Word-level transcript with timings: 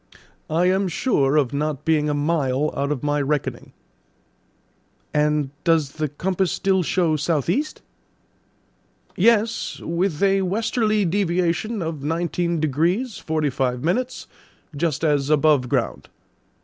"I 0.49 0.65
am 0.65 0.87
sure 0.87 1.37
of 1.37 1.53
not 1.53 1.85
being 1.85 2.09
a 2.09 2.15
mile 2.15 2.73
out 2.75 2.91
of 2.91 3.03
my 3.03 3.21
reckoning." 3.21 3.71
"And 5.13 5.51
does 5.63 5.91
the 5.91 6.09
compass 6.09 6.51
still 6.51 6.81
show 6.81 7.15
south 7.17 7.47
east?" 7.51 7.83
"Yes; 9.15 9.79
with 9.81 10.23
a 10.23 10.41
westerly 10.41 11.05
deviation 11.05 11.83
of 11.83 12.01
nineteen 12.01 12.59
degrees 12.59 13.19
forty 13.19 13.51
five 13.51 13.83
minutes, 13.83 14.25
just 14.75 15.03
as 15.03 15.29
above 15.29 15.69
ground. 15.69 16.09